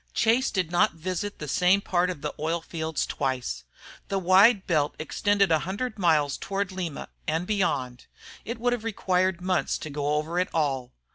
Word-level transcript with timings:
Chase 0.15 0.49
did 0.49 0.71
not 0.71 0.93
visit 0.93 1.37
the 1.37 1.47
same 1.47 1.79
part 1.79 2.09
of 2.09 2.21
the 2.23 2.33
oil 2.39 2.59
fields 2.59 3.05
twice. 3.05 3.65
The 4.07 4.17
wide 4.17 4.65
belt 4.65 4.95
extended 4.97 5.51
a 5.51 5.59
hundred 5.59 5.99
miles 5.99 6.39
toward 6.39 6.71
Lima 6.71 7.07
and 7.27 7.45
beyond; 7.45 8.07
it 8.43 8.57
would 8.57 8.73
have 8.73 8.83
required 8.83 9.41
months 9.41 9.77
to 9.77 9.91
go 9.91 10.15
over 10.15 10.39
it 10.39 10.49
all. 10.55 10.91